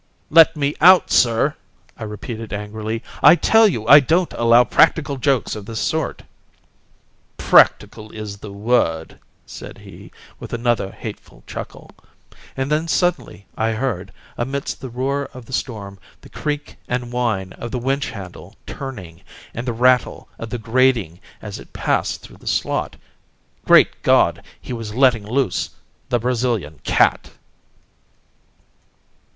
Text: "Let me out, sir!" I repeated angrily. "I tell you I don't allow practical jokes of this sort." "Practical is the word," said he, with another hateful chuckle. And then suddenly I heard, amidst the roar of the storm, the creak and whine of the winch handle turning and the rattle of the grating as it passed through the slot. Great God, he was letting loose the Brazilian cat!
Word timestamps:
"Let 0.31 0.55
me 0.55 0.73
out, 0.81 1.11
sir!" 1.11 1.55
I 1.95 2.05
repeated 2.05 2.51
angrily. 2.51 3.03
"I 3.21 3.35
tell 3.35 3.67
you 3.67 3.87
I 3.87 3.99
don't 3.99 4.33
allow 4.33 4.63
practical 4.63 5.17
jokes 5.17 5.55
of 5.55 5.67
this 5.67 5.79
sort." 5.79 6.23
"Practical 7.37 8.09
is 8.09 8.37
the 8.37 8.51
word," 8.51 9.19
said 9.45 9.77
he, 9.77 10.11
with 10.39 10.53
another 10.53 10.91
hateful 10.91 11.43
chuckle. 11.45 11.91
And 12.57 12.71
then 12.71 12.87
suddenly 12.87 13.45
I 13.55 13.73
heard, 13.73 14.11
amidst 14.39 14.81
the 14.81 14.89
roar 14.89 15.29
of 15.35 15.45
the 15.45 15.53
storm, 15.53 15.99
the 16.21 16.29
creak 16.29 16.77
and 16.87 17.11
whine 17.11 17.53
of 17.53 17.69
the 17.69 17.77
winch 17.77 18.09
handle 18.09 18.55
turning 18.65 19.21
and 19.53 19.67
the 19.67 19.71
rattle 19.71 20.27
of 20.39 20.49
the 20.49 20.57
grating 20.57 21.19
as 21.43 21.59
it 21.59 21.73
passed 21.73 22.21
through 22.23 22.37
the 22.37 22.47
slot. 22.47 22.95
Great 23.67 24.01
God, 24.01 24.43
he 24.59 24.73
was 24.73 24.95
letting 24.95 25.27
loose 25.27 25.69
the 26.09 26.17
Brazilian 26.17 26.79
cat! 26.83 27.29